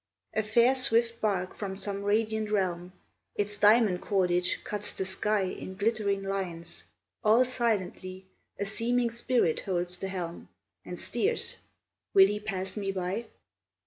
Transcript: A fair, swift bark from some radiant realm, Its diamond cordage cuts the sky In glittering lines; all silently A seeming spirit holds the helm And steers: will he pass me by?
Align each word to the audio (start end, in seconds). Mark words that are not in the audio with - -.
A 0.33 0.41
fair, 0.41 0.73
swift 0.73 1.21
bark 1.21 1.53
from 1.53 1.77
some 1.77 2.01
radiant 2.01 2.49
realm, 2.49 2.91
Its 3.35 3.55
diamond 3.55 4.01
cordage 4.01 4.63
cuts 4.63 4.93
the 4.93 5.05
sky 5.05 5.41
In 5.43 5.75
glittering 5.75 6.23
lines; 6.23 6.85
all 7.23 7.45
silently 7.45 8.25
A 8.57 8.65
seeming 8.65 9.11
spirit 9.11 9.59
holds 9.59 9.95
the 9.97 10.07
helm 10.07 10.47
And 10.83 10.99
steers: 10.99 11.57
will 12.15 12.25
he 12.25 12.39
pass 12.39 12.75
me 12.75 12.91
by? 12.91 13.27